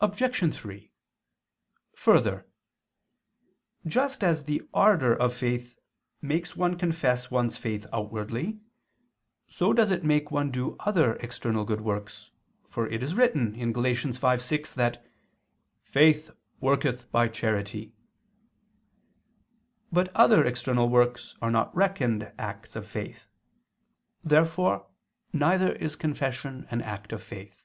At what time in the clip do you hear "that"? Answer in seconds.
14.74-15.06